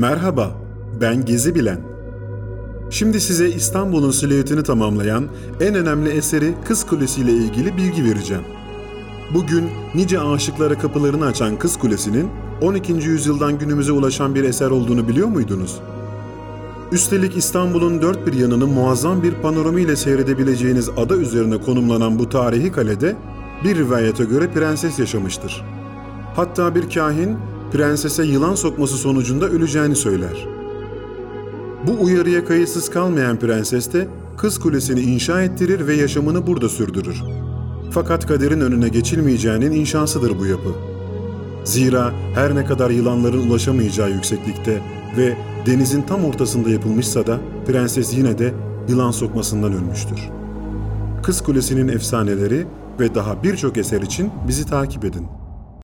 [0.00, 0.50] Merhaba,
[1.00, 1.80] ben Gezi Bilen.
[2.90, 5.28] Şimdi size İstanbul'un silüetini tamamlayan
[5.60, 8.42] en önemli eseri Kız Kulesi ile ilgili bilgi vereceğim.
[9.34, 12.28] Bugün nice aşıklara kapılarını açan Kız Kulesi'nin
[12.62, 12.92] 12.
[12.92, 15.80] yüzyıldan günümüze ulaşan bir eser olduğunu biliyor muydunuz?
[16.92, 22.72] Üstelik İstanbul'un dört bir yanını muazzam bir panorama ile seyredebileceğiniz ada üzerine konumlanan bu tarihi
[22.72, 23.16] kalede
[23.64, 25.64] bir rivayete göre prenses yaşamıştır.
[26.36, 27.38] Hatta bir kahin
[27.72, 30.46] prensese yılan sokması sonucunda öleceğini söyler.
[31.86, 37.22] Bu uyarıya kayıtsız kalmayan prenses de kız kulesini inşa ettirir ve yaşamını burada sürdürür.
[37.90, 40.70] Fakat kaderin önüne geçilmeyeceğinin inşasıdır bu yapı.
[41.64, 44.82] Zira her ne kadar yılanların ulaşamayacağı yükseklikte
[45.16, 48.54] ve denizin tam ortasında yapılmışsa da prenses yine de
[48.88, 50.30] yılan sokmasından ölmüştür.
[51.22, 52.66] Kız Kulesi'nin efsaneleri
[53.00, 55.39] ve daha birçok eser için bizi takip edin.